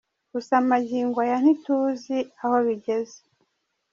Gusa 0.33 0.53
mangingo 0.69 1.17
aya 1.25 1.37
ntituzi 1.43 2.17
aho 2.41 2.57
bigeze. 2.67 3.17